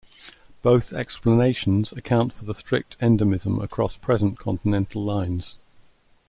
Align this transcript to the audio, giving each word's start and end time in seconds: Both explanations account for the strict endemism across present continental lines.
Both 0.63 0.93
explanations 0.93 1.91
account 1.91 2.33
for 2.33 2.43
the 2.43 2.55
strict 2.55 2.97
endemism 3.01 3.61
across 3.61 3.97
present 3.97 4.39
continental 4.39 5.03
lines. 5.03 5.59